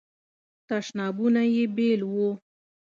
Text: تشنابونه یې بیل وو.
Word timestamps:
تشنابونه 0.67 1.41
یې 1.53 1.63
بیل 1.75 2.01
وو. 2.11 2.29